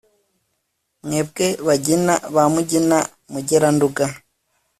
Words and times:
mwebwe 1.05 1.47
bagina 1.67 2.13
ba 2.33 2.43
mugina 2.53 2.85
na 2.99 2.99
mugera-nduga 3.31 4.05